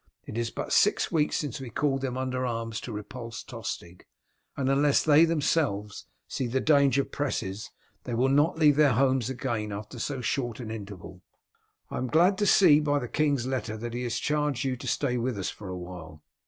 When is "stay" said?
14.87-15.17